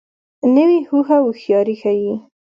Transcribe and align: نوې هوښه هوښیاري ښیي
نوې 0.55 0.79
هوښه 0.87 1.17
هوښیاري 1.23 1.75
ښیي 1.81 2.13